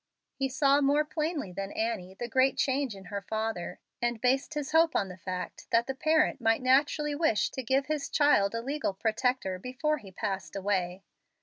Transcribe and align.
He 0.33 0.49
saw 0.49 0.81
more 0.81 1.05
plainly 1.05 1.51
than 1.51 1.71
Annie 1.73 2.15
the 2.15 2.27
great 2.27 2.57
change 2.57 2.95
in 2.95 3.05
her 3.13 3.21
father, 3.21 3.79
and 4.01 4.19
based 4.19 4.55
his 4.55 4.71
hope 4.71 4.95
on 4.95 5.09
the 5.09 5.17
fact 5.17 5.67
that 5.69 5.85
the 5.85 5.93
parent 5.93 6.41
might 6.41 6.63
naturally 6.63 7.13
wish 7.13 7.51
to 7.51 7.61
give 7.61 7.85
his 7.85 8.09
child 8.09 8.55
a 8.55 8.63
legal 8.63 8.95
protector 8.95 9.59
before 9.59 9.99
he 9.99 10.11
passed 10.11 10.55
away. 10.55 11.03